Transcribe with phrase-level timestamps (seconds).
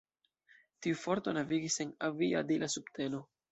[0.85, 3.25] Tiu forto navigis sen aviadila subteno.